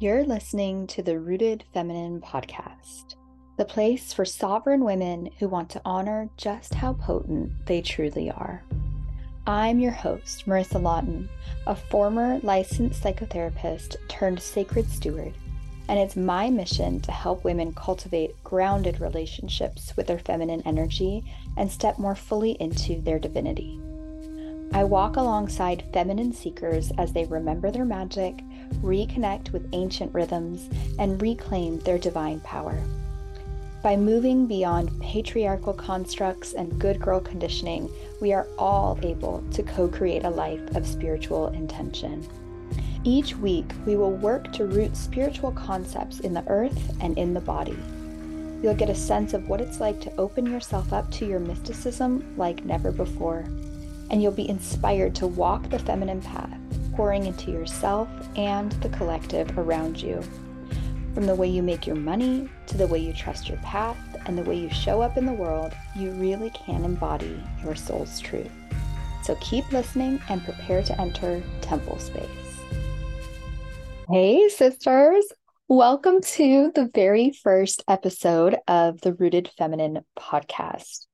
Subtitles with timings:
[0.00, 3.16] You're listening to the Rooted Feminine podcast,
[3.56, 8.62] the place for sovereign women who want to honor just how potent they truly are.
[9.44, 11.28] I'm your host, Marissa Lawton,
[11.66, 15.34] a former licensed psychotherapist turned sacred steward,
[15.88, 21.24] and it's my mission to help women cultivate grounded relationships with their feminine energy
[21.56, 23.80] and step more fully into their divinity.
[24.72, 28.38] I walk alongside feminine seekers as they remember their magic,
[28.76, 30.68] reconnect with ancient rhythms,
[30.98, 32.78] and reclaim their divine power.
[33.82, 37.90] By moving beyond patriarchal constructs and good girl conditioning,
[38.20, 42.26] we are all able to co create a life of spiritual intention.
[43.04, 47.40] Each week, we will work to root spiritual concepts in the earth and in the
[47.40, 47.78] body.
[48.62, 52.34] You'll get a sense of what it's like to open yourself up to your mysticism
[52.36, 53.44] like never before
[54.10, 56.58] and you'll be inspired to walk the feminine path,
[56.98, 60.20] pouring into yourself and the collective around you.
[61.14, 64.36] From the way you make your money to the way you trust your path and
[64.36, 68.50] the way you show up in the world, you really can embody your soul's truth.
[69.22, 72.26] So keep listening and prepare to enter temple space.
[74.10, 75.24] Hey, sisters.
[75.68, 81.06] Welcome to the very first episode of the Rooted Feminine podcast.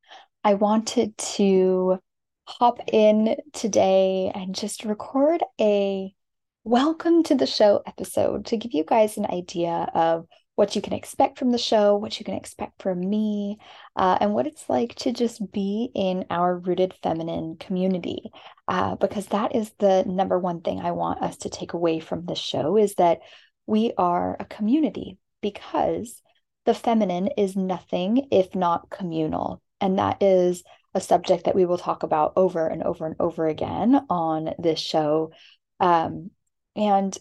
[0.42, 1.98] I wanted to
[2.47, 6.14] hop in today and just record a
[6.62, 10.92] welcome to the show episode to give you guys an idea of what you can
[10.92, 13.59] expect from the show, what you can expect from me,
[13.97, 18.31] uh, and what it's like to just be in our rooted feminine community.
[18.69, 22.25] Uh, because that is the number one thing I want us to take away from
[22.25, 23.20] this show is that
[23.67, 26.22] we are a community because
[26.67, 29.61] the feminine is nothing if not communal.
[29.81, 30.62] And that is
[30.95, 34.78] a subject that we will talk about over and over and over again on this
[34.78, 35.33] show.
[35.81, 36.31] Um,
[36.77, 37.17] and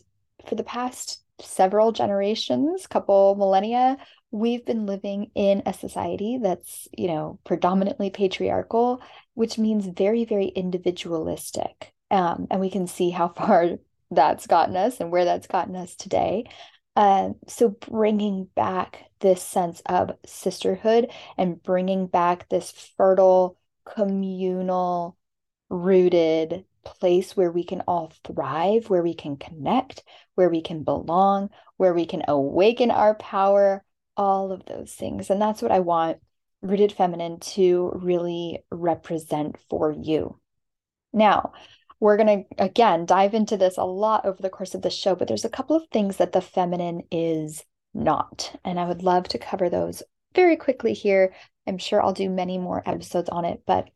[0.48, 3.98] for the past several generations, couple millennia,
[4.32, 9.02] we've been living in a society that's, you know, predominantly patriarchal,
[9.34, 11.94] which means very, very individualistic.
[12.12, 13.78] Um, and we can see how far
[14.12, 16.46] that's gotten us and where that's gotten us today.
[16.96, 25.18] Uh, so bringing back this sense of sisterhood and bringing back this fertile communal,
[25.70, 30.04] rooted place where we can all thrive, where we can connect,
[30.36, 33.84] where we can belong, where we can awaken our power,
[34.18, 35.30] all of those things.
[35.30, 36.20] And that's what I want
[36.62, 40.40] Rooted Feminine to really represent for you.
[41.12, 41.52] Now,
[42.00, 45.16] we're going to again dive into this a lot over the course of the show,
[45.16, 48.58] but there's a couple of things that the feminine is not.
[48.64, 51.34] And I would love to cover those very quickly here
[51.68, 53.90] I'm sure I'll do many more episodes on it, but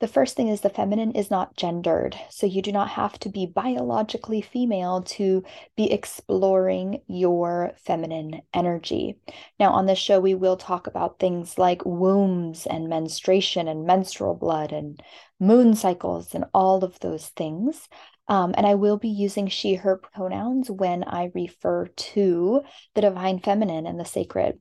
[0.00, 2.18] the first thing is the feminine is not gendered.
[2.28, 5.44] So you do not have to be biologically female to
[5.76, 9.16] be exploring your feminine energy.
[9.58, 14.34] Now, on this show, we will talk about things like wombs and menstruation and menstrual
[14.34, 15.02] blood and
[15.40, 17.88] moon cycles and all of those things.
[18.26, 22.62] Um, and I will be using she, her pronouns when I refer to
[22.94, 24.60] the divine feminine and the sacred.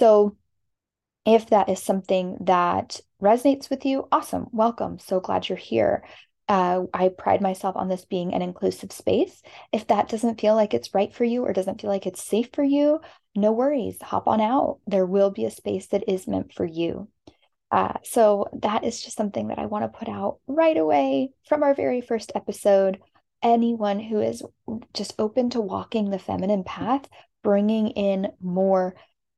[0.00, 0.36] So,
[1.24, 4.46] if that is something that resonates with you, awesome.
[4.52, 4.98] Welcome.
[4.98, 6.04] So glad you're here.
[6.48, 9.40] Uh, I pride myself on this being an inclusive space.
[9.72, 12.48] If that doesn't feel like it's right for you or doesn't feel like it's safe
[12.52, 13.00] for you,
[13.36, 13.98] no worries.
[14.02, 14.80] Hop on out.
[14.86, 17.08] There will be a space that is meant for you.
[17.70, 21.62] Uh, so that is just something that I want to put out right away from
[21.62, 22.98] our very first episode.
[23.42, 24.42] Anyone who is
[24.92, 27.08] just open to walking the feminine path,
[27.44, 28.96] bringing in more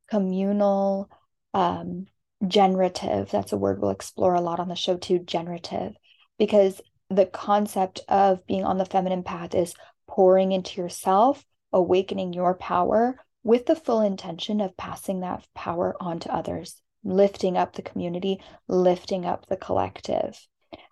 [0.09, 1.11] communal,
[1.55, 2.07] um,
[2.47, 3.31] generative.
[3.31, 5.95] That's a word we'll explore a lot on the show too, generative,
[6.39, 6.81] because
[7.11, 9.75] the concept of being on the feminine path is
[10.09, 16.21] pouring into yourself, awakening your power with the full intention of passing that power on
[16.21, 20.39] to others, lifting up the community, lifting up the collective.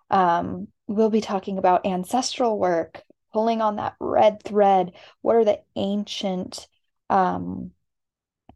[0.09, 3.01] Um, we'll be talking about ancestral work,
[3.31, 4.91] pulling on that red thread.
[5.21, 6.67] What are the ancient
[7.09, 7.71] um,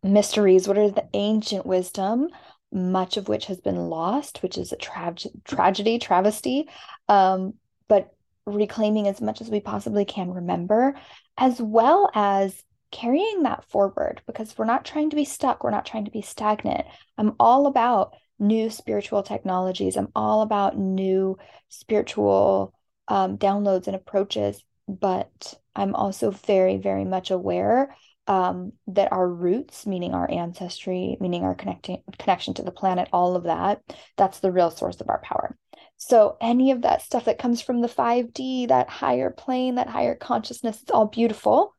[0.06, 2.30] mysteries, what are the ancient wisdom,
[2.72, 6.70] much of which has been lost, which is a tra- tragedy, travesty,
[7.10, 7.54] um,
[7.88, 8.14] but
[8.46, 10.96] reclaiming as much as we possibly can remember,
[11.38, 15.86] as well as carrying that forward because we're not trying to be stuck, we're not
[15.86, 16.86] trying to be stagnant.
[17.18, 21.38] I'm all about new spiritual technologies, I'm all about new
[21.70, 22.74] spiritual
[23.08, 27.96] um, downloads and approaches, but I'm also very, very much aware
[28.28, 33.36] um, that our roots, meaning our ancestry, meaning our connecting connection to the planet, all
[33.36, 33.82] of that,
[34.18, 35.58] that's the real source of our power.
[35.98, 40.16] So any of that stuff that comes from the 5D, that higher plane, that higher
[40.16, 41.74] consciousness, it's all beautiful.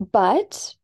[0.00, 0.74] But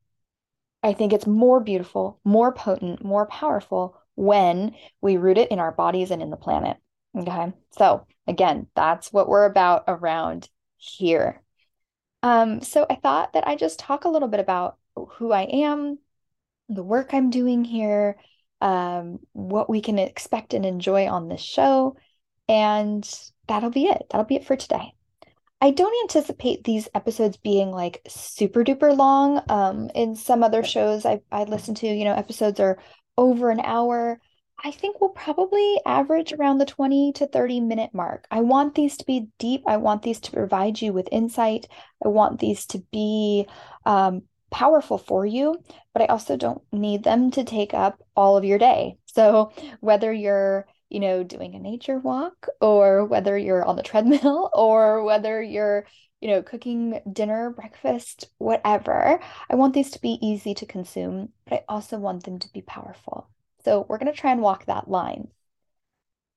[0.83, 5.73] I think it's more beautiful, more potent, more powerful when we root it in our
[5.73, 6.77] bodies and in the planet.
[7.17, 7.53] Okay.
[7.71, 11.41] So, again, that's what we're about around here.
[12.23, 15.99] Um, so, I thought that I just talk a little bit about who I am,
[16.69, 18.17] the work I'm doing here,
[18.61, 21.97] um, what we can expect and enjoy on this show.
[22.49, 23.09] And
[23.49, 24.07] that'll be it.
[24.11, 24.95] That'll be it for today.
[25.61, 29.41] I don't anticipate these episodes being like super duper long.
[29.49, 32.79] Um, in some other shows I I listen to, you know, episodes are
[33.17, 34.21] over an hour.
[34.63, 38.27] I think we'll probably average around the 20 to 30 minute mark.
[38.31, 39.63] I want these to be deep.
[39.67, 41.67] I want these to provide you with insight.
[42.05, 43.47] I want these to be
[43.85, 44.23] um,
[44.55, 45.57] powerful for you,
[45.93, 48.97] but I also don't need them to take up all of your day.
[49.07, 54.49] So whether you're you know, doing a nature walk or whether you're on the treadmill
[54.55, 55.87] or whether you're,
[56.21, 59.19] you know, cooking dinner, breakfast, whatever.
[59.51, 62.63] I want these to be easy to consume, but I also want them to be
[62.63, 63.29] powerful.
[63.65, 65.29] So we're going to try and walk that line.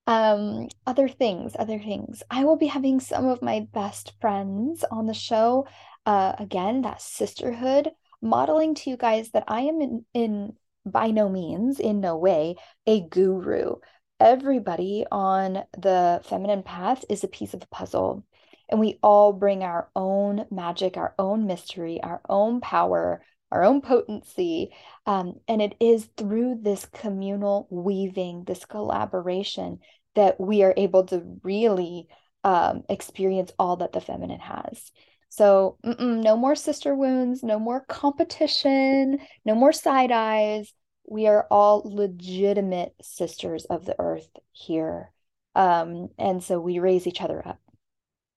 [0.08, 2.24] Um, other things, other things.
[2.32, 5.68] I will be having some of my best friends on the show.
[6.06, 7.92] Uh, again, that sisterhood,
[8.22, 10.54] modeling to you guys that I am in, in
[10.86, 12.56] by no means, in no way,
[12.86, 13.76] a guru
[14.20, 18.26] everybody on the feminine path is a piece of the puzzle.
[18.70, 23.82] And we all bring our own magic, our own mystery, our own power, our own
[23.82, 24.72] potency.
[25.06, 29.80] Um, and it is through this communal weaving, this collaboration,
[30.16, 32.08] that we are able to really
[32.44, 34.92] um, experience all that the feminine has.
[35.30, 40.74] So, no more sister wounds, no more competition, no more side eyes
[41.08, 45.12] we are all legitimate sisters of the earth here.
[45.56, 47.60] Um, and so we raise each other up.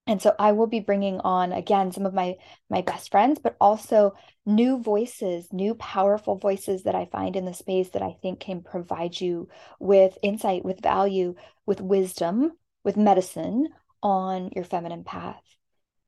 [0.07, 2.37] And so I will be bringing on again some of my
[2.69, 4.15] my best friends, but also
[4.47, 8.63] new voices, new powerful voices that I find in the space that I think can
[8.63, 9.49] provide you
[9.79, 11.35] with insight, with value,
[11.67, 12.53] with wisdom,
[12.83, 13.69] with medicine
[14.03, 15.50] on your feminine path.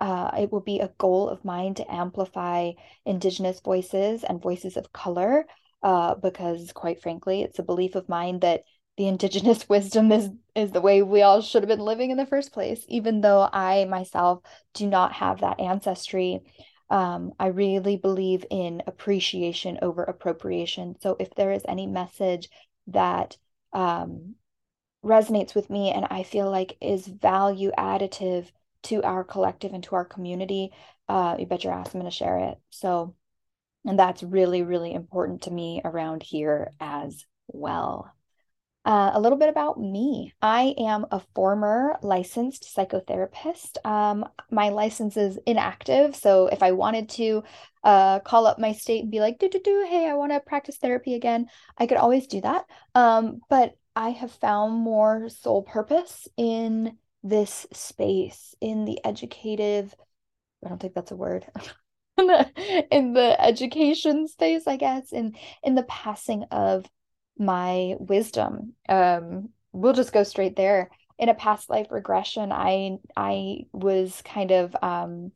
[0.03, 2.73] Uh, it will be a goal of mine to amplify
[3.07, 5.47] Indigenous voices and voices of color
[5.85, 8.65] uh, because quite frankly, it's a belief of mine that
[8.97, 12.27] the indigenous wisdom is is the way we all should have been living in the
[12.27, 12.85] first place.
[12.89, 14.41] Even though I myself
[14.75, 16.41] do not have that ancestry,
[16.91, 20.97] um, I really believe in appreciation over appropriation.
[21.01, 22.49] So if there is any message
[22.89, 23.37] that
[23.73, 24.35] um,
[25.05, 28.51] resonates with me and I feel like is value additive
[28.85, 30.71] to our collective and to our community,
[31.09, 32.59] uh, you bet your ass I'm going to share it.
[32.71, 33.15] So
[33.85, 38.13] and that's really, really important to me around here as well.
[38.85, 40.33] Uh, a little bit about me.
[40.43, 43.85] I am a former licensed psychotherapist.
[43.87, 46.17] Um, my license is inactive.
[46.17, 47.45] So if I wanted to
[47.85, 50.41] uh, call up my state and be like, do, do, do, hey, I want to
[50.41, 51.47] practice therapy again,
[51.79, 52.65] I could always do that.
[52.97, 59.95] Um, but I have found more soul purpose in this space, in the educative,
[60.65, 61.47] I don't think that's a word.
[62.19, 66.85] in the in the education space, I guess, in in the passing of
[67.39, 68.75] my wisdom.
[68.89, 70.91] Um, we'll just go straight there.
[71.19, 75.33] In a past life regression, I I was kind of um,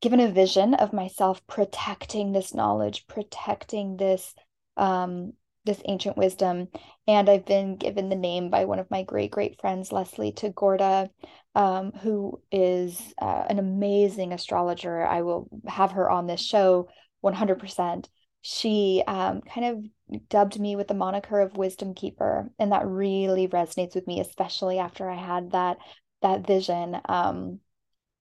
[0.00, 4.34] given a vision of myself protecting this knowledge, protecting this
[4.76, 5.32] um,
[5.64, 6.68] this ancient wisdom.
[7.06, 11.08] And I've been given the name by one of my great, great friends, Leslie Tagorda,
[11.54, 15.04] um, who is uh, an amazing astrologer.
[15.04, 16.88] I will have her on this show
[17.24, 18.08] 100%.
[18.42, 22.50] She um, kind of dubbed me with the moniker of wisdom keeper.
[22.58, 25.78] And that really resonates with me, especially after I had that
[26.22, 26.96] that vision.
[27.08, 27.60] Um,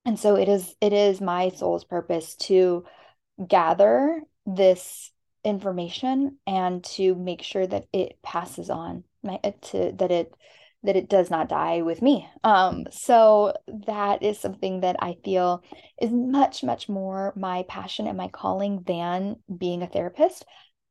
[0.06, 2.86] and so it is it is my soul's purpose to
[3.48, 5.12] gather this
[5.44, 9.04] information and to make sure that it passes on
[9.62, 10.34] to that it
[10.84, 12.28] that it does not die with me.
[12.44, 13.54] Um so
[13.88, 15.64] that is something that i feel
[16.00, 20.46] is much much more my passion and my calling than being a therapist.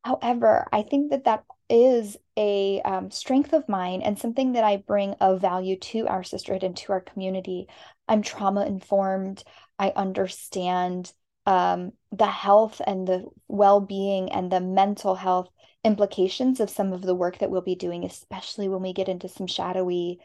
[0.04, 4.76] However i think that that is a um, strength of mine and something that i
[4.76, 7.66] bring of value to our sisterhood and to our community.
[8.09, 9.42] I'm trauma informed
[9.78, 11.12] i understand
[11.47, 15.49] um, the health and the well-being and the mental health
[15.85, 19.29] implications of some of the work that we'll be doing especially when we get into
[19.29, 20.19] some shadowy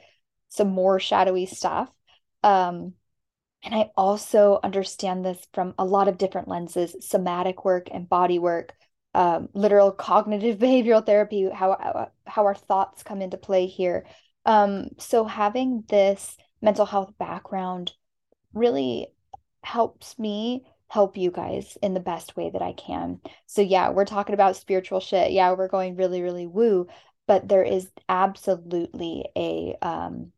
[0.50, 1.90] some more shadowy stuff.
[2.44, 2.94] Um,
[3.64, 8.38] and i also understand this from a lot of different lenses somatic work and body
[8.38, 8.76] work
[9.16, 14.06] um, literal cognitive behavioral therapy how how our thoughts come into play here.
[14.46, 17.94] Um, so having this mental health background
[18.54, 19.08] really
[19.64, 23.20] helps me help you guys in the best way that I can.
[23.46, 25.32] So, yeah, we're talking about spiritual shit.
[25.32, 26.88] Yeah, we're going really, really woo,
[27.28, 30.32] but there is absolutely a, um,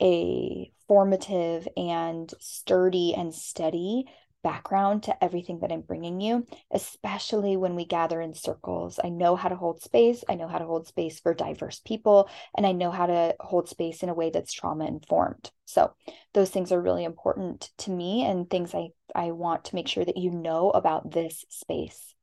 [0.00, 4.06] a formative and sturdy and steady
[4.48, 8.98] background to everything that I'm bringing you, especially when we gather in circles.
[9.04, 10.24] I know how to hold space.
[10.26, 13.68] I know how to hold space for diverse people, and I know how to hold
[13.68, 15.50] space in a way that's trauma informed.
[15.66, 15.92] So,
[16.32, 20.06] those things are really important to me and things I, I want to make sure
[20.06, 22.14] that you know about this space.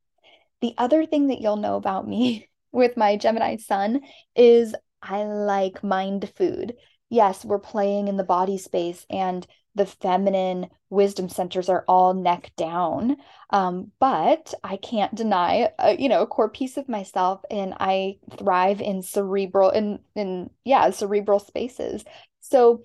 [0.62, 4.01] The other thing that you'll know about me with my Gemini sun
[4.36, 6.74] is I like mind food.
[7.15, 12.51] Yes, we're playing in the body space and the feminine wisdom centers are all neck
[12.57, 13.17] down.
[13.51, 18.17] Um, but I can't deny, uh, you know, a core piece of myself, and I
[18.38, 22.03] thrive in cerebral, in in yeah, cerebral spaces.
[22.41, 22.84] So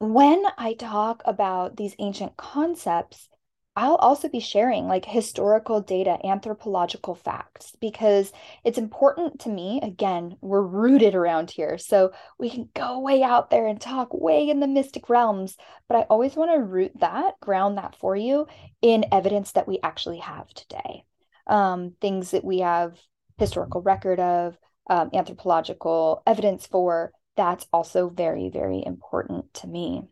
[0.00, 3.28] when I talk about these ancient concepts,
[3.74, 8.30] I'll also be sharing like historical data, anthropological facts, because
[8.64, 9.80] it's important to me.
[9.82, 11.78] Again, we're rooted around here.
[11.78, 15.56] So we can go way out there and talk way in the mystic realms.
[15.88, 18.46] But I always want to root that, ground that for you
[18.82, 21.04] in evidence that we actually have today.
[21.46, 22.98] Um, things that we have
[23.38, 24.58] historical record of,
[24.90, 27.12] um, anthropological evidence for.
[27.36, 30.02] That's also very, very important to me.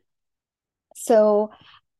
[0.94, 1.50] So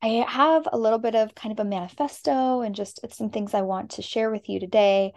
[0.01, 3.61] I have a little bit of kind of a manifesto and just some things I
[3.61, 5.13] want to share with you today.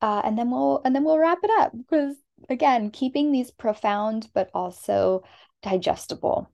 [0.00, 2.16] Uh, and then we'll and then we'll wrap it up because
[2.48, 5.24] again, keeping these profound but also
[5.62, 6.50] digestible.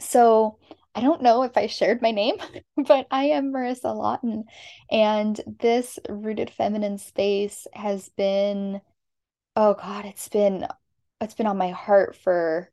[0.00, 0.58] So
[0.94, 2.36] I don't know if I shared my name,
[2.76, 4.44] but I am Marissa Lawton.
[4.90, 8.80] And this rooted feminine space has been,
[9.56, 10.66] oh God, it's been
[11.20, 12.70] it's been on my heart for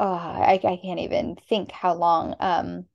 [0.00, 2.34] oh, I, I can't even think how long.
[2.40, 2.86] Um,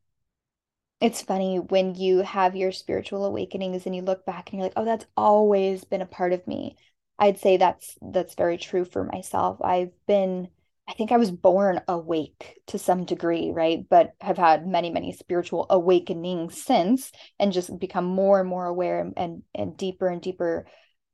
[0.99, 4.73] it's funny when you have your spiritual awakenings and you look back and you're like,
[4.75, 6.77] oh, that's always been a part of me.
[7.19, 9.61] I'd say that's that's very true for myself.
[9.61, 10.47] I've been,
[10.87, 13.85] I think I was born awake to some degree, right?
[13.87, 18.99] But have had many, many spiritual awakenings since and just become more and more aware
[18.99, 20.65] and and, and deeper and deeper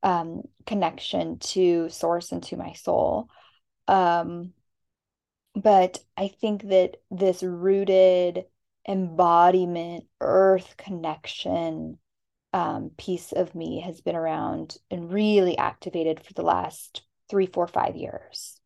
[0.04, 3.28] um, connection to source and to my soul.
[3.90, 4.54] Um,
[5.56, 8.46] but I think that this rooted
[8.88, 11.98] embodiment, earth connection
[12.54, 17.68] um, piece of me has been around and really activated for the last three, four,
[17.68, 18.60] five years.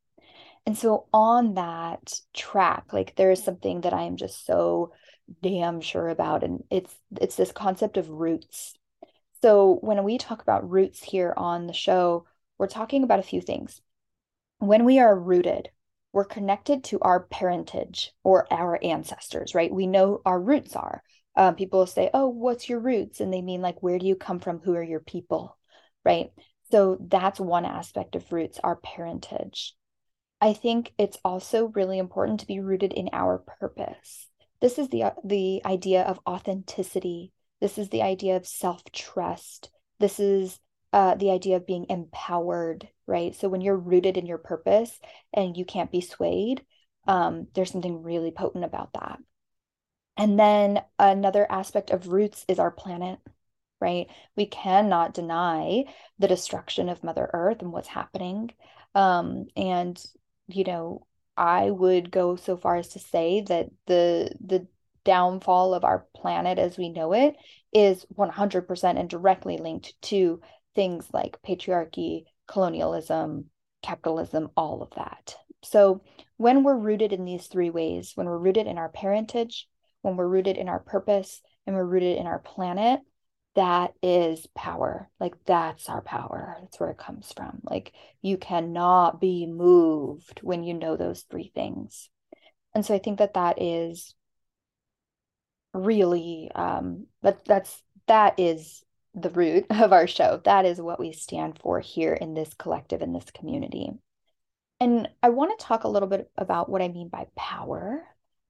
[0.66, 4.94] And so on that track, like there is something that I am just so
[5.42, 8.74] damn sure about, and it's it's this concept of roots.
[9.42, 12.26] So when we talk about roots here on the show,
[12.58, 13.80] we're talking about a few things.
[14.58, 15.70] When we are rooted,
[16.16, 19.72] we're connected to our parentage or our ancestors, right?
[19.72, 21.04] We know our roots are.
[21.36, 23.20] Um, people say, Oh, what's your roots?
[23.20, 24.60] And they mean, like, where do you come from?
[24.60, 25.58] Who are your people,
[26.06, 26.30] right?
[26.72, 29.76] So that's one aspect of roots, our parentage.
[30.40, 34.30] I think it's also really important to be rooted in our purpose.
[34.62, 37.34] This is the uh, the idea of authenticity.
[37.60, 39.70] This is the idea of self-trust.
[40.00, 40.58] This is
[40.96, 43.36] uh, the idea of being empowered, right?
[43.36, 44.98] So when you're rooted in your purpose
[45.34, 46.64] and you can't be swayed,
[47.06, 49.20] um, there's something really potent about that.
[50.16, 53.20] And then another aspect of roots is our planet,
[53.82, 54.08] right?
[54.38, 55.84] We cannot deny
[56.18, 58.52] the destruction of Mother Earth and what's happening.
[58.96, 60.02] Um, and,
[60.48, 64.66] you know, I would go so far as to say that the the
[65.04, 67.36] downfall of our planet as we know it
[67.74, 70.40] is 100% and directly linked to
[70.76, 73.46] things like patriarchy, colonialism,
[73.82, 75.36] capitalism, all of that.
[75.64, 76.02] So,
[76.38, 79.68] when we're rooted in these three ways, when we're rooted in our parentage,
[80.02, 83.00] when we're rooted in our purpose, and we're rooted in our planet,
[83.56, 85.10] that is power.
[85.20, 86.58] Like, that's our power.
[86.60, 87.62] That's where it comes from.
[87.64, 92.10] Like, you cannot be moved when you know those three things.
[92.76, 94.14] And so, I think that that is
[95.74, 98.84] really, um, that, that's, that is
[99.16, 100.42] the root of our show.
[100.44, 103.92] That is what we stand for here in this collective, in this community.
[104.80, 108.06] And I want to talk a little bit about what I mean by power,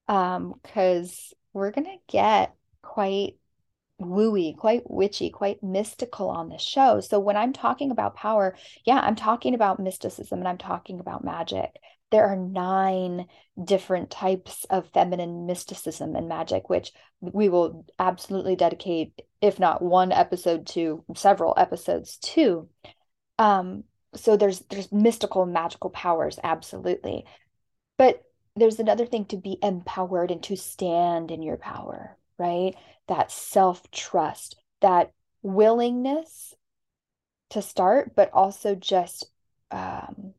[0.07, 3.35] because um, we're going to get quite
[4.01, 6.99] wooey, quite witchy, quite mystical on this show.
[6.99, 11.23] So when I'm talking about power, yeah, I'm talking about mysticism and I'm talking about
[11.23, 11.69] magic
[12.11, 13.27] there are nine
[13.61, 20.11] different types of feminine mysticism and magic, which we will absolutely dedicate, if not one
[20.11, 22.69] episode to, several episodes to.
[23.39, 23.83] Um,
[24.15, 27.25] so there's there's mystical magical powers, absolutely.
[27.97, 28.21] But
[28.55, 32.75] there's another thing to be empowered and to stand in your power, right?
[33.07, 36.53] that self trust, that willingness
[37.51, 39.27] to start, but also just
[39.71, 40.33] um,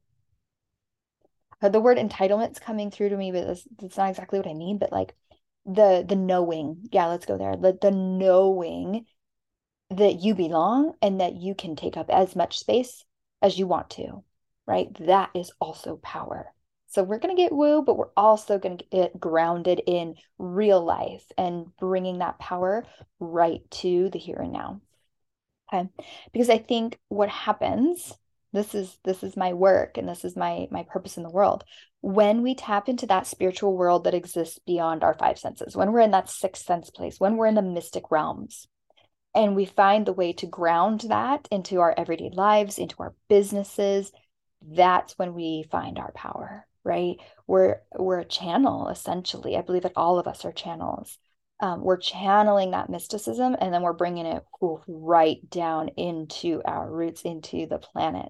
[1.61, 4.79] the word entitlement's coming through to me, but that's, not exactly what I mean.
[4.79, 5.15] But like
[5.65, 7.57] the the knowing, yeah, let's go there.
[7.57, 9.07] The the knowing
[9.91, 13.05] that you belong and that you can take up as much space
[13.41, 14.25] as you want to,
[14.67, 14.89] right?
[15.07, 16.53] That is also power.
[16.89, 20.83] So we're going to get woo, but we're also going to get grounded in real
[20.85, 22.85] life and bringing that power
[23.21, 24.81] right to the here and now.
[25.73, 25.89] Okay.
[26.33, 28.15] Because I think what happens,
[28.57, 31.63] this is this is my work and this is my my purpose in the world.
[32.01, 36.01] When we tap into that spiritual world that exists beyond our five senses, when we're
[36.01, 38.67] in that sixth sense place, when we're in the mystic realms,
[39.35, 44.11] and we find the way to ground that into our everyday lives, into our businesses,
[44.63, 47.17] that's when we find our power, right?
[47.47, 49.57] We're we're a channel essentially.
[49.57, 51.19] I believe that all of us are channels
[51.61, 54.45] um, we're channeling that mysticism and then we're bringing it
[54.87, 58.29] right down into our roots into the planet.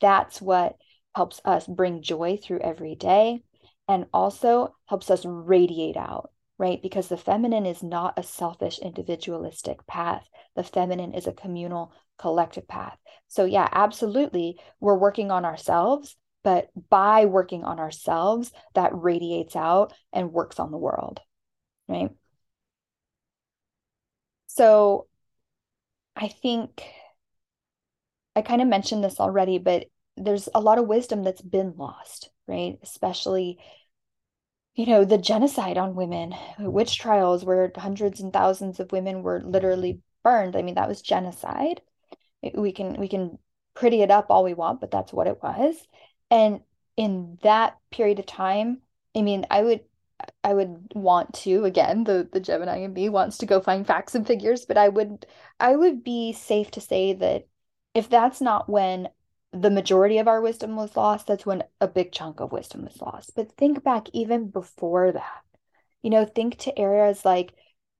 [0.00, 0.76] That's what
[1.14, 3.42] helps us bring joy through every day
[3.88, 6.82] and also helps us radiate out right?
[6.82, 10.28] Because the feminine is not a selfish individualistic path.
[10.56, 12.98] The feminine is a communal collective path.
[13.28, 19.92] So yeah absolutely we're working on ourselves but by working on ourselves that radiates out
[20.12, 21.20] and works on the world
[21.88, 22.10] right
[24.58, 25.06] so
[26.16, 26.82] I think
[28.34, 29.86] I kind of mentioned this already, but
[30.16, 32.76] there's a lot of wisdom that's been lost, right?
[32.82, 33.58] Especially,
[34.74, 39.40] you know, the genocide on women, witch trials where hundreds and thousands of women were
[39.40, 40.56] literally burned.
[40.56, 41.80] I mean, that was genocide.
[42.54, 43.38] We can we can
[43.74, 45.76] pretty it up all we want, but that's what it was.
[46.30, 46.60] And
[46.96, 48.82] in that period of time,
[49.16, 49.80] I mean, I would
[50.48, 54.14] I would want to again the the Gemini in me wants to go find facts
[54.14, 55.26] and figures, but I would
[55.60, 57.46] I would be safe to say that
[57.92, 59.10] if that's not when
[59.52, 62.98] the majority of our wisdom was lost, that's when a big chunk of wisdom was
[62.98, 63.32] lost.
[63.36, 65.42] But think back even before that.
[66.02, 67.52] You know, think to eras like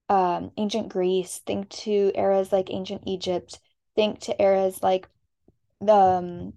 [0.09, 3.59] um, ancient Greece, think to eras like ancient Egypt,
[3.95, 5.07] think to eras like
[5.81, 6.53] the um,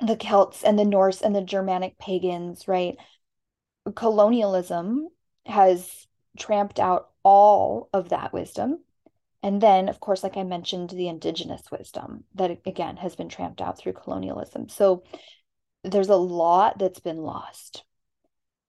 [0.00, 2.96] the Celts and the Norse and the Germanic pagans, right?
[3.94, 5.08] colonialism
[5.48, 6.06] has
[6.38, 8.80] tramped out all of that wisdom.
[9.42, 13.60] And then, of course, like I mentioned, the indigenous wisdom that again has been tramped
[13.60, 14.68] out through colonialism.
[14.68, 15.04] So
[15.84, 17.84] there's a lot that's been lost.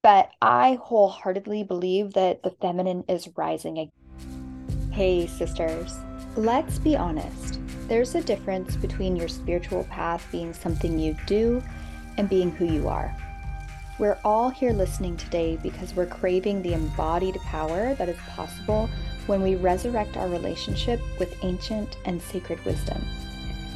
[0.02, 3.78] But I wholeheartedly believe that the feminine is rising.
[3.78, 4.92] again.
[4.92, 5.98] Hey, sisters,
[6.36, 7.60] let's be honest.
[7.88, 11.62] There's a difference between your spiritual path being something you do
[12.18, 13.16] and being who you are.
[14.00, 18.90] We're all here listening today because we're craving the embodied power that is possible
[19.26, 23.04] when we resurrect our relationship with ancient and sacred wisdom.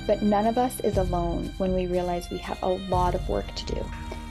[0.08, 3.54] But none of us is alone when we realize we have a lot of work
[3.54, 3.86] to do,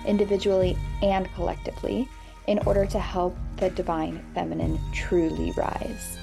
[0.06, 2.08] individually and collectively,
[2.46, 6.16] in order to help the divine feminine truly rise.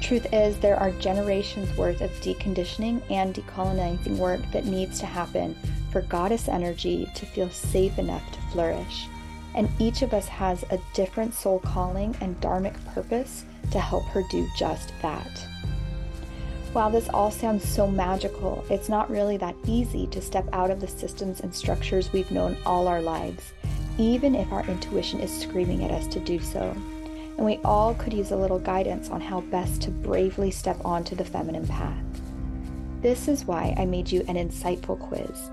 [0.00, 5.56] Truth is, there are generations worth of deconditioning and decolonizing work that needs to happen
[5.90, 9.08] for goddess energy to feel safe enough to flourish.
[9.54, 14.22] And each of us has a different soul calling and dharmic purpose to help her
[14.30, 15.46] do just that.
[16.72, 20.80] While this all sounds so magical, it's not really that easy to step out of
[20.80, 23.52] the systems and structures we've known all our lives,
[23.98, 26.74] even if our intuition is screaming at us to do so.
[27.36, 31.14] And we all could use a little guidance on how best to bravely step onto
[31.14, 32.04] the feminine path.
[33.02, 35.50] This is why I made you an insightful quiz.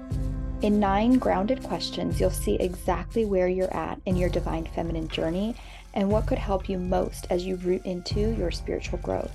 [0.61, 5.55] In nine grounded questions, you'll see exactly where you're at in your divine feminine journey
[5.95, 9.31] and what could help you most as you root into your spiritual growth.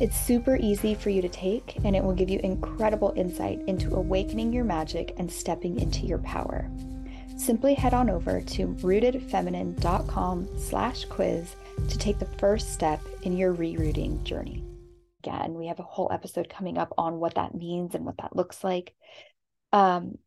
[0.00, 3.94] It's super easy for you to take, and it will give you incredible insight into
[3.94, 6.70] awakening your magic and stepping into your power.
[7.38, 11.56] Simply head on over to rootedfeminine.com slash quiz
[11.88, 14.62] to take the first step in your rerouting journey.
[15.24, 18.36] Again, we have a whole episode coming up on what that means and what that
[18.36, 18.94] looks like
[19.72, 20.18] um,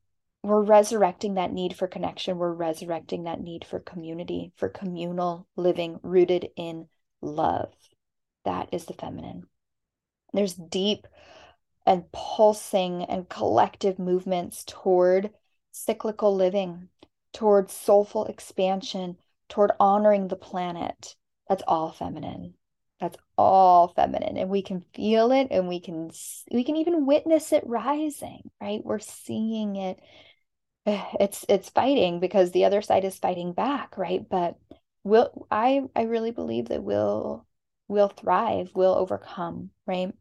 [0.43, 2.37] we're resurrecting that need for connection.
[2.37, 6.87] We're resurrecting that need for community, for communal living rooted in
[7.21, 7.73] love.
[8.45, 9.43] That is the feminine.
[10.33, 11.07] There's deep
[11.85, 15.31] and pulsing and collective movements toward
[15.71, 16.89] cyclical living,
[17.33, 21.15] toward soulful expansion, toward honoring the planet.
[21.47, 22.55] That's all feminine
[23.01, 26.11] that's all feminine and we can feel it and we can
[26.51, 29.99] we can even witness it rising right we're seeing it
[30.85, 34.55] it's it's fighting because the other side is fighting back right but
[35.03, 37.45] will i i really believe that we'll
[37.91, 40.13] we'll thrive, we'll overcome, right?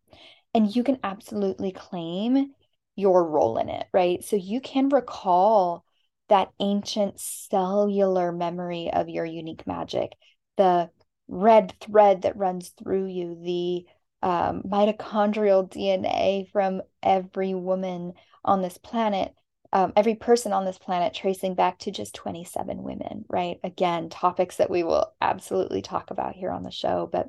[0.52, 2.52] And you can absolutely claim
[2.96, 4.22] your role in it, right?
[4.24, 5.84] So you can recall
[6.28, 10.12] that ancient cellular memory of your unique magic,
[10.56, 10.90] the
[11.30, 13.86] red thread that runs through you, the
[14.22, 18.12] um, mitochondrial DNA from every woman
[18.44, 19.32] on this planet,
[19.72, 23.58] um, every person on this planet, tracing back to just 27 women, right?
[23.62, 27.28] Again, topics that we will absolutely talk about here on the show, but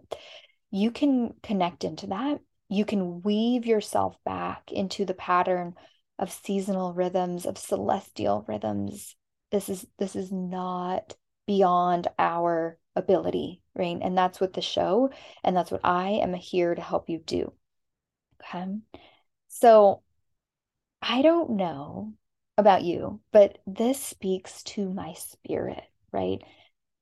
[0.71, 2.39] you can connect into that.
[2.69, 5.75] You can weave yourself back into the pattern
[6.17, 9.15] of seasonal rhythms, of celestial rhythms.
[9.51, 13.97] This is this is not beyond our ability, right?
[14.01, 15.09] And that's what the show
[15.43, 17.53] and that's what I am here to help you do.
[18.43, 18.77] Okay.
[19.47, 20.01] So
[21.01, 22.13] I don't know
[22.57, 26.41] about you, but this speaks to my spirit, right?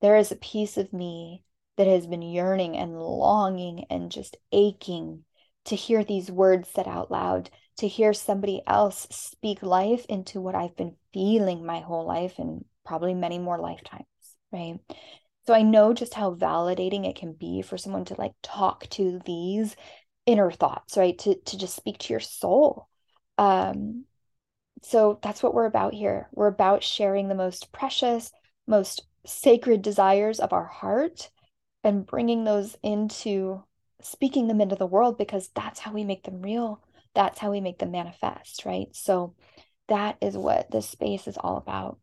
[0.02, 1.44] There is a piece of me
[1.78, 5.24] that has been yearning and longing and just aching
[5.66, 10.56] to hear these words said out loud, to hear somebody else speak life into what
[10.56, 14.06] I've been feeling my whole life and probably many more lifetimes,
[14.52, 14.80] right?
[15.48, 19.20] So I know just how validating it can be for someone to like talk to
[19.26, 19.76] these
[20.26, 21.18] inner thoughts, right?
[21.20, 22.88] To to just speak to your soul.
[23.38, 24.06] Um
[24.84, 26.30] so that's what we're about here.
[26.32, 28.32] We're about sharing the most precious,
[28.68, 31.30] most sacred desires of our heart
[31.84, 33.64] and bringing those into
[34.02, 36.82] speaking them into the world because that's how we make them real.
[37.16, 38.88] That's how we make them manifest, right?
[38.94, 39.36] So
[39.88, 42.00] that is what this space is all about.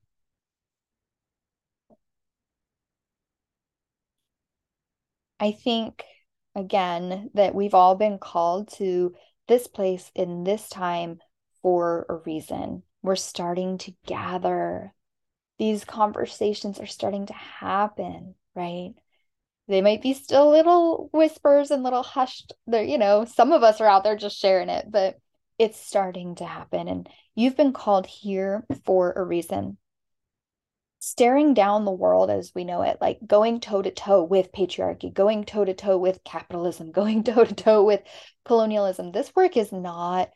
[5.38, 6.02] I think,
[6.54, 9.14] again, that we've all been called to
[9.48, 11.18] this place in this time
[11.62, 12.82] for a reason.
[13.02, 14.92] We're starting to gather.
[15.58, 18.94] These conversations are starting to happen, right?
[19.68, 22.52] They might be still little whispers and little hushed.
[22.66, 25.16] There, you know, some of us are out there just sharing it, but
[25.58, 26.88] it's starting to happen.
[26.88, 29.78] And you've been called here for a reason
[31.06, 35.14] staring down the world as we know it, like going toe to toe with patriarchy,
[35.14, 38.02] going toe to toe with capitalism, going toe to toe with
[38.44, 39.12] colonialism.
[39.12, 40.30] This work is not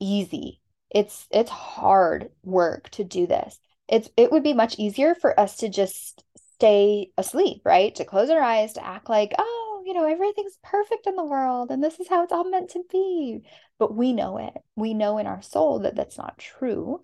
[0.00, 0.60] easy.
[0.90, 3.60] It's it's hard work to do this.
[3.86, 7.94] It's it would be much easier for us to just stay asleep, right?
[7.94, 11.70] To close our eyes, to act like, oh, you know, everything's perfect in the world
[11.70, 13.42] and this is how it's all meant to be.
[13.78, 14.54] But we know it.
[14.74, 17.02] We know in our soul that that's not true.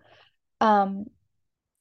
[0.60, 1.06] Um,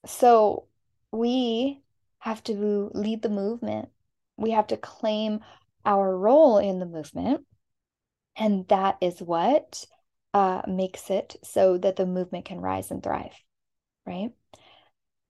[0.06, 0.68] so
[1.14, 1.82] we
[2.20, 3.90] have to lead the movement.
[4.38, 5.42] We have to claim
[5.86, 7.46] our role in the movement.
[8.36, 9.86] And that is what
[10.34, 13.36] uh, makes it so that the movement can rise and thrive,
[14.06, 14.32] right?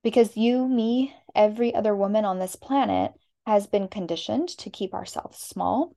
[0.04, 3.12] Because you, me, every other woman on this planet
[3.46, 5.96] has been conditioned to keep ourselves small,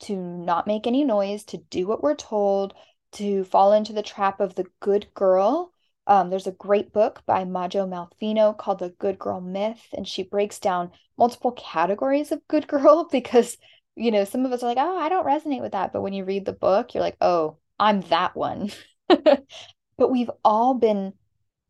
[0.00, 2.74] to not make any noise, to do what we're told,
[3.12, 5.72] to fall into the trap of the good girl
[6.10, 10.24] um, there's a great book by Majo Molfino called The Good Girl Myth, and she
[10.24, 13.56] breaks down multiple categories of good girl because,
[13.94, 15.92] you know, some of us are like, oh, I don't resonate with that.
[15.92, 18.72] But when you read the book, you're like, oh, I'm that one.
[19.08, 21.12] but we've all been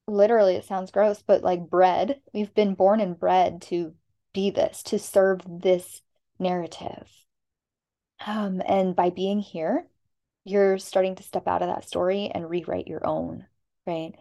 [0.09, 3.92] literally, it sounds gross, but like bred, we've been born and bred to
[4.33, 6.00] be this, to serve this
[6.38, 7.11] narrative.
[8.26, 9.87] Um, and by being here,
[10.44, 13.44] you're starting to step out of that story and rewrite your own,
[13.87, 14.14] right?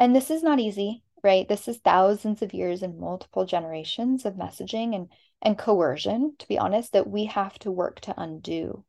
[0.00, 1.46] And this is not easy, right?
[1.46, 5.08] This is thousands of years and multiple generations of messaging and
[5.42, 8.84] and coercion, to be honest, that we have to work to undo.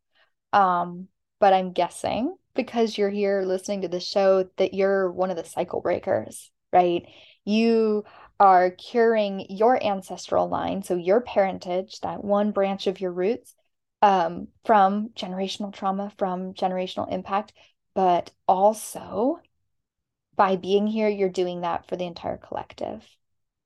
[0.51, 1.07] Um,
[1.39, 5.45] but I'm guessing because you're here listening to the show that you're one of the
[5.45, 7.05] cycle breakers, right?
[7.45, 8.03] You
[8.39, 13.53] are curing your ancestral line, so your parentage, that one branch of your roots,
[14.01, 17.53] um, from generational trauma, from generational impact,
[17.93, 19.39] but also
[20.35, 23.05] by being here, you're doing that for the entire collective.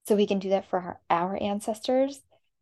[0.08, 2.22] So we can do that for our, our ancestors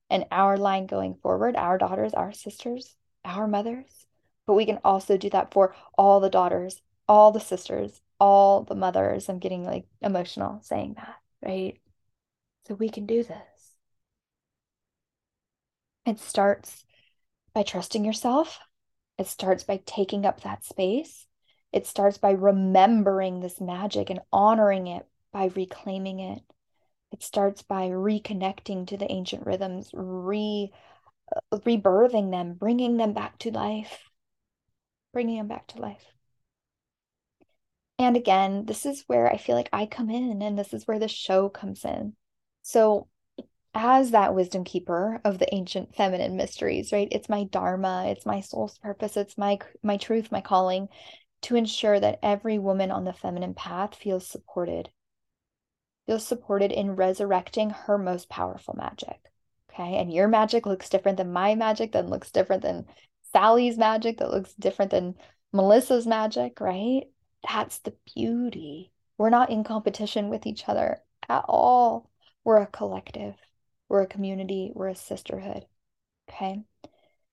[0.09, 4.05] and our line going forward, our daughters, our sisters, our mothers.
[4.45, 8.75] But we can also do that for all the daughters, all the sisters, all the
[8.75, 9.29] mothers.
[9.29, 11.77] I'm getting like emotional saying that, right?
[12.67, 13.77] So we can do this.
[16.05, 16.83] It starts
[17.53, 18.59] by trusting yourself.
[19.17, 21.27] It starts by taking up that space.
[21.73, 26.43] It starts by remembering this magic and honoring it by reclaiming it.
[27.11, 30.71] It starts by reconnecting to the ancient rhythms, re
[31.35, 34.09] uh, rebirthing them, bringing them back to life,
[35.13, 36.05] bringing them back to life.
[37.97, 40.99] And again, this is where I feel like I come in, and this is where
[40.99, 42.15] the show comes in.
[42.61, 43.07] So
[43.73, 47.07] as that wisdom keeper of the ancient feminine mysteries, right?
[47.11, 50.89] It's my dharma, it's my soul's purpose, it's my my truth, my calling
[51.43, 54.89] to ensure that every woman on the feminine path feels supported.
[56.07, 59.19] Feels supported in resurrecting her most powerful magic.
[59.71, 59.97] Okay?
[59.97, 62.85] And your magic looks different than my magic, that looks different than
[63.31, 65.15] Sally's magic, that looks different than
[65.53, 67.03] Melissa's magic, right?
[67.47, 68.91] That's the beauty.
[69.17, 72.09] We're not in competition with each other at all.
[72.43, 73.35] We're a collective.
[73.89, 75.65] We're a community, we're a sisterhood.
[76.29, 76.63] Okay.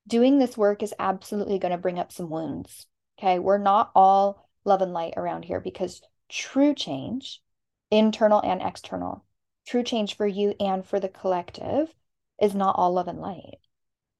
[0.07, 2.87] Doing this work is absolutely going to bring up some wounds.
[3.20, 3.38] Okay.
[3.38, 7.42] We're not all love and light around here because true change,
[7.90, 9.24] internal and external,
[9.66, 11.94] true change for you and for the collective
[12.40, 13.59] is not all love and light.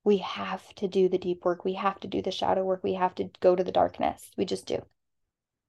[0.05, 1.65] We have to do the deep work.
[1.65, 2.83] We have to do the shadow work.
[2.83, 4.31] We have to go to the darkness.
[4.37, 4.85] We just do.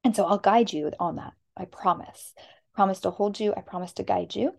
[0.04, 1.34] And so I'll guide you on that.
[1.56, 2.34] I promise.
[2.74, 3.54] Promise to hold you.
[3.56, 4.54] I promise to guide you.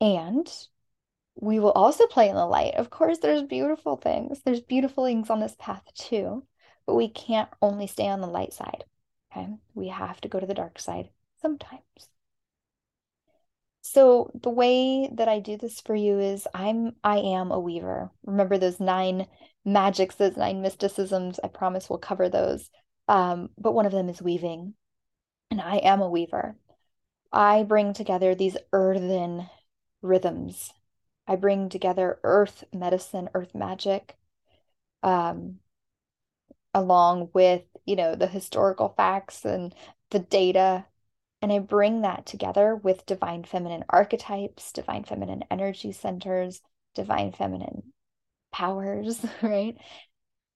[0.00, 0.50] And
[1.36, 2.74] we will also play in the light.
[2.74, 4.40] Of course, there's beautiful things.
[4.44, 6.44] There's beautiful things on this path too,
[6.86, 8.84] but we can't only stay on the light side.
[9.32, 9.48] Okay.
[9.74, 11.82] We have to go to the dark side sometimes.
[13.82, 18.10] So the way that I do this for you is I'm I am a weaver.
[18.24, 19.26] Remember those nine
[19.64, 21.38] magics, those nine mysticisms.
[21.42, 22.70] I promise we'll cover those.
[23.08, 24.74] Um, but one of them is weaving.
[25.50, 26.56] And I am a weaver.
[27.32, 29.48] I bring together these earthen
[30.00, 30.72] rhythms
[31.26, 34.16] I bring together earth medicine, earth magic,
[35.02, 35.60] um,
[36.74, 39.74] along with, you know, the historical facts and
[40.10, 40.86] the data.
[41.42, 46.62] And I bring that together with divine feminine archetypes, divine feminine energy centers,
[46.94, 47.92] divine feminine
[48.52, 49.76] powers, right?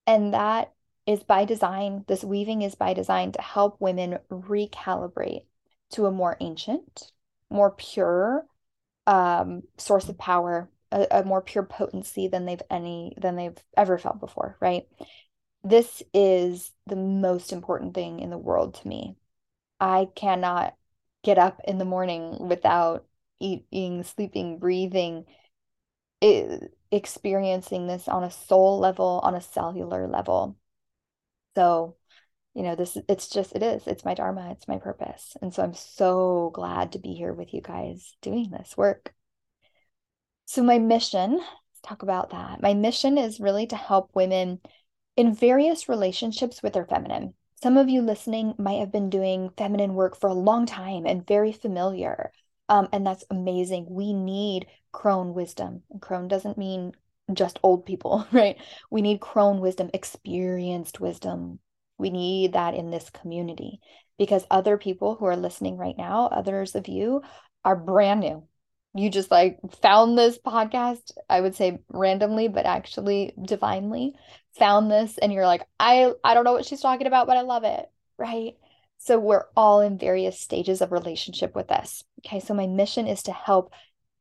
[0.07, 0.72] And that
[1.07, 2.04] is by design.
[2.07, 5.44] This weaving is by design to help women recalibrate
[5.90, 7.12] to a more ancient,
[7.50, 8.46] more pure,
[9.07, 13.98] um, source of power, a, a more pure potency than they've any than they've ever
[13.98, 14.87] felt before, right?
[15.64, 19.16] This is the most important thing in the world to me.
[19.81, 20.75] I cannot
[21.23, 23.07] get up in the morning without
[23.40, 25.25] eating, sleeping, breathing,
[26.90, 30.57] experiencing this on a soul level, on a cellular level.
[31.55, 31.97] So,
[32.55, 33.87] you know, this it's just it is.
[33.87, 35.37] It's my dharma, it's my purpose.
[35.42, 39.12] And so I'm so glad to be here with you guys doing this work.
[40.47, 42.62] So my mission, let's talk about that.
[42.62, 44.61] My mission is really to help women
[45.18, 47.35] in various relationships with their feminine.
[47.61, 51.26] Some of you listening might have been doing feminine work for a long time and
[51.26, 52.33] very familiar.
[52.68, 53.87] Um, and that's amazing.
[53.90, 55.83] We need crone wisdom.
[55.90, 56.92] And crone doesn't mean
[57.33, 58.57] just old people, right?
[58.90, 61.59] We need crone wisdom, experienced wisdom,
[61.98, 63.81] we need that in this community
[64.18, 67.22] because other people who are listening right now, others of you
[67.64, 68.44] are brand new.
[68.94, 74.14] You just like found this podcast, I would say randomly, but actually divinely
[74.59, 77.42] found this and you're like, I I don't know what she's talking about, but I
[77.42, 77.87] love it,
[78.18, 78.55] right?
[78.98, 82.03] So we're all in various stages of relationship with this.
[82.27, 83.72] Okay, so my mission is to help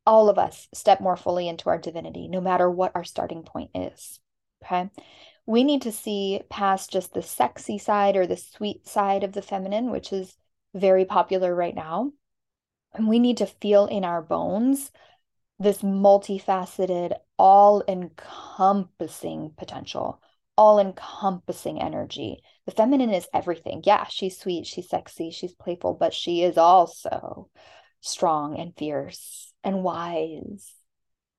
[0.05, 3.71] all of us step more fully into our divinity, no matter what our starting point
[3.73, 4.19] is.
[4.63, 4.89] Okay
[5.47, 9.41] we need to see past just the sexy side or the sweet side of the
[9.41, 10.35] feminine, which is
[10.75, 12.11] very popular right now.
[12.97, 14.91] And we need to feel in our bones
[15.59, 20.21] this multifaceted, all encompassing potential,
[20.57, 22.41] all encompassing energy.
[22.65, 23.81] The feminine is everything.
[23.85, 27.49] Yeah, she's sweet, she's sexy, she's playful, but she is also
[28.01, 30.73] strong and fierce and wise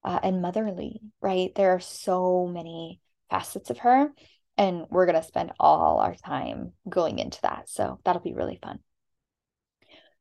[0.04, 1.54] uh, and motherly, right?
[1.54, 4.12] There are so many facets of her.
[4.56, 7.68] And we're going to spend all our time going into that.
[7.68, 8.80] So that'll be really fun.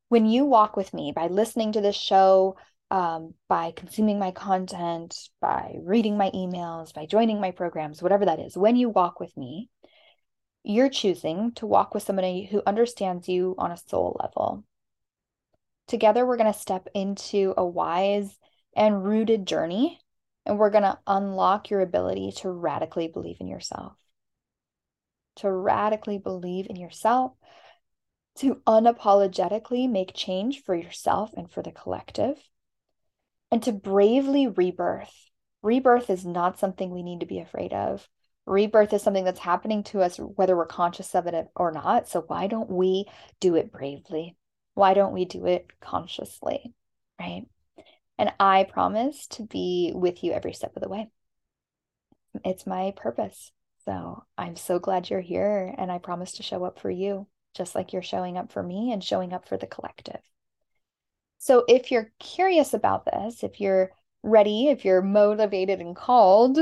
[0.09, 2.55] When you walk with me by listening to this show,
[2.89, 8.39] um, by consuming my content, by reading my emails, by joining my programs, whatever that
[8.39, 9.69] is, when you walk with me,
[10.63, 14.63] you're choosing to walk with somebody who understands you on a soul level.
[15.87, 18.37] Together, we're going to step into a wise
[18.75, 19.99] and rooted journey
[20.47, 23.93] and we're going to unlock your ability to radically believe in yourself.
[25.37, 27.33] To radically believe in yourself,
[28.37, 32.37] to unapologetically make change for yourself and for the collective,
[33.51, 35.13] and to bravely rebirth.
[35.61, 38.07] Rebirth is not something we need to be afraid of.
[38.45, 42.07] Rebirth is something that's happening to us, whether we're conscious of it or not.
[42.07, 43.05] So, why don't we
[43.39, 44.37] do it bravely?
[44.73, 46.73] Why don't we do it consciously?
[47.19, 47.45] Right?
[48.17, 51.09] And I promise to be with you every step of the way.
[52.43, 53.51] It's my purpose.
[53.85, 55.73] So I'm so glad you're here.
[55.77, 58.91] And I promise to show up for you, just like you're showing up for me
[58.91, 60.21] and showing up for the collective.
[61.39, 63.91] So if you're curious about this, if you're
[64.23, 66.59] ready, if you're motivated and called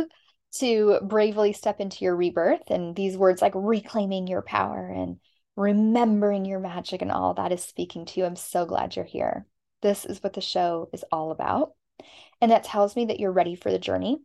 [0.54, 5.20] to bravely step into your rebirth, and these words like reclaiming your power and
[5.56, 9.46] remembering your magic and all that is speaking to you, I'm so glad you're here.
[9.82, 11.74] This is what the show is all about.
[12.42, 14.18] And that tells me that you're ready for the journey.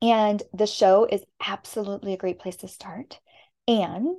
[0.00, 3.20] And the show is absolutely a great place to start.
[3.68, 4.16] And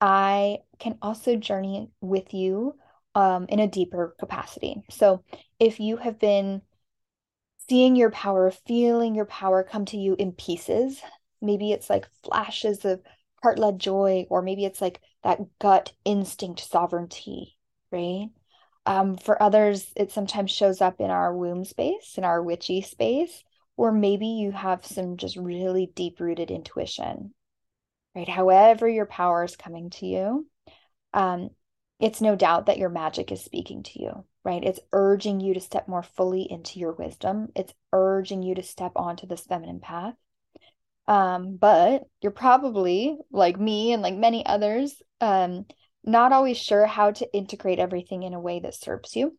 [0.00, 2.76] I can also journey with you
[3.14, 4.82] um, in a deeper capacity.
[4.90, 5.24] So
[5.58, 6.62] if you have been
[7.68, 11.00] seeing your power, feeling your power come to you in pieces,
[11.40, 13.00] maybe it's like flashes of
[13.42, 17.56] heart led joy, or maybe it's like that gut instinct sovereignty,
[17.90, 18.28] right?
[18.84, 23.42] Um, for others, it sometimes shows up in our womb space, in our witchy space,
[23.76, 27.34] or maybe you have some just really deep rooted intuition,
[28.16, 28.28] right?
[28.28, 30.46] However, your power is coming to you,
[31.12, 31.50] um,
[32.00, 34.62] it's no doubt that your magic is speaking to you, right?
[34.64, 37.48] It's urging you to step more fully into your wisdom.
[37.54, 40.14] It's urging you to step onto this feminine path.
[41.08, 45.66] Um, but you're probably like me and like many others, um,
[46.04, 49.38] not always sure how to integrate everything in a way that serves you.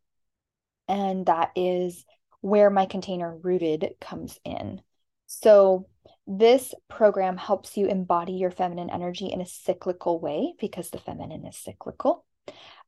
[0.87, 2.05] And that is
[2.41, 4.81] where my container rooted comes in.
[5.27, 5.87] So,
[6.27, 11.45] this program helps you embody your feminine energy in a cyclical way because the feminine
[11.45, 12.25] is cyclical.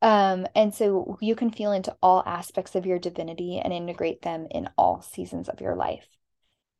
[0.01, 4.47] Um, and so you can feel into all aspects of your divinity and integrate them
[4.51, 6.05] in all seasons of your life.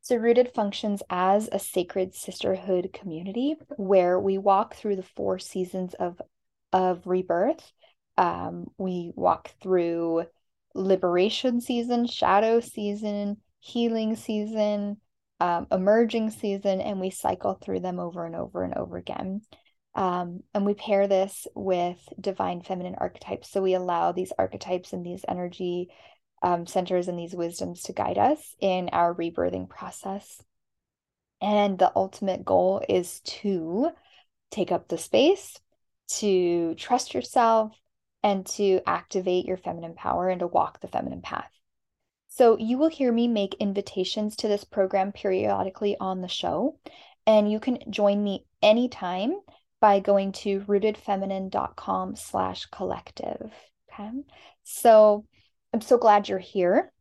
[0.02, 5.92] So, Rooted functions as a sacred sisterhood community where we walk through the four seasons
[5.94, 6.20] of,
[6.72, 7.70] of rebirth.
[8.16, 10.24] Um, we walk through
[10.74, 14.96] liberation season, shadow season, healing season,
[15.40, 19.42] um, emerging season, and we cycle through them over and over and over again.
[19.94, 23.50] Um, and we pair this with divine feminine archetypes.
[23.50, 25.88] So we allow these archetypes and these energy
[26.42, 30.40] um, centers and these wisdoms to guide us in our rebirthing process.
[31.40, 33.90] And the ultimate goal is to
[34.50, 35.58] take up the space,
[36.18, 37.72] to trust yourself,
[38.22, 41.50] and to activate your feminine power and to walk the feminine path.
[42.32, 46.78] So, you will hear me make invitations to this program periodically on the show,
[47.26, 49.34] and you can join me anytime
[49.80, 53.52] by going to rootedfeminine.com slash collective.
[53.92, 54.10] Okay.
[54.62, 55.26] So,
[55.72, 56.92] I'm so glad you're here.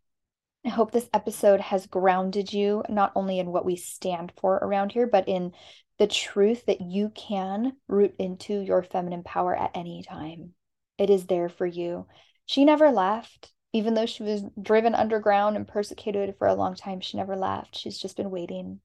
[0.65, 4.91] I hope this episode has grounded you not only in what we stand for around
[4.91, 5.53] here, but in
[5.99, 10.53] the truth that you can root into your feminine power at any time.
[10.97, 12.07] It is there for you.
[12.45, 17.01] She never left, even though she was driven underground and persecuted for a long time.
[17.01, 17.77] She never left.
[17.77, 18.79] She's just been waiting,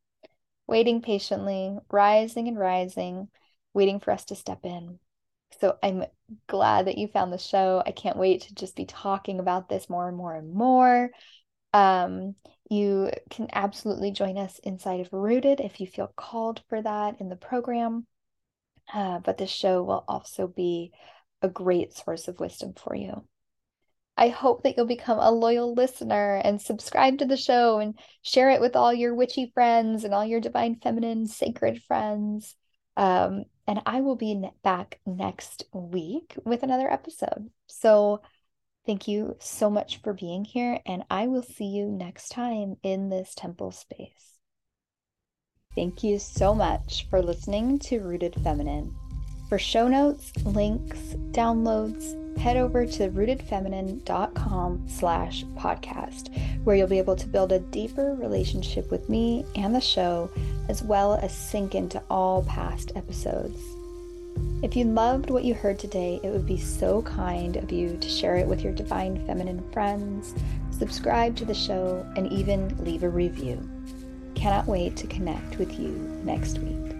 [0.67, 3.29] waiting patiently, rising and rising,
[3.73, 4.99] waiting for us to step in.
[5.61, 6.05] So I'm
[6.49, 7.83] glad that you found the show.
[7.87, 11.11] I can't wait to just be talking about this more and more and more.
[11.73, 12.35] Um,
[12.71, 17.29] you can absolutely join us inside of Rooted if you feel called for that in
[17.29, 18.07] the program.
[18.93, 20.93] Uh, but the show will also be
[21.41, 23.27] a great source of wisdom for you.
[24.17, 28.51] I hope that you'll become a loyal listener and subscribe to the show and share
[28.51, 32.55] it with all your witchy friends and all your divine feminine sacred friends.
[32.97, 37.51] Um, and I will be back next week with another episode.
[37.67, 38.23] So
[38.87, 43.09] thank you so much for being here, and I will see you next time in
[43.09, 44.39] this temple space.
[45.75, 48.95] Thank you so much for listening to Rooted Feminine.
[49.49, 50.99] For show notes, links,
[51.33, 58.15] downloads, head over to rootedfeminine.com slash podcast, where you'll be able to build a deeper
[58.15, 60.31] relationship with me and the show,
[60.69, 63.61] as well as sink into all past episodes.
[64.63, 68.09] If you loved what you heard today, it would be so kind of you to
[68.09, 70.35] share it with your divine feminine friends,
[70.71, 73.61] subscribe to the show, and even leave a review.
[74.35, 75.91] Cannot wait to connect with you
[76.25, 76.94] next week.